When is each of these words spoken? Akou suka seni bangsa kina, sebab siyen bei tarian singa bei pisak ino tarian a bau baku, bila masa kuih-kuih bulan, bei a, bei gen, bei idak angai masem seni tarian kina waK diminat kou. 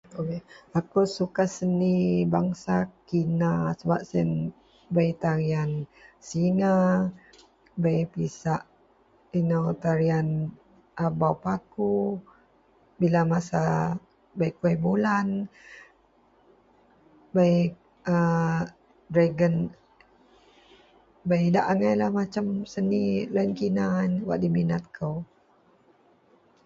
Akou 0.79 1.05
suka 1.17 1.43
seni 1.57 1.95
bangsa 2.33 2.75
kina, 3.09 3.51
sebab 3.79 4.01
siyen 4.09 4.31
bei 4.95 5.09
tarian 5.23 5.71
singa 6.27 6.75
bei 7.83 7.99
pisak 8.13 8.61
ino 9.39 9.59
tarian 9.83 10.27
a 11.03 11.05
bau 11.19 11.35
baku, 11.43 11.93
bila 12.99 13.21
masa 13.31 13.63
kuih-kuih 14.37 14.77
bulan, 14.85 15.27
bei 17.35 17.55
a, 18.13 18.15
bei 19.13 19.29
gen, 19.39 19.55
bei 21.27 21.41
idak 21.49 21.69
angai 21.71 21.95
masem 22.17 22.47
seni 22.73 23.03
tarian 23.29 23.51
kina 23.59 23.85
waK 24.27 24.39
diminat 24.43 24.83
kou. 24.97 25.17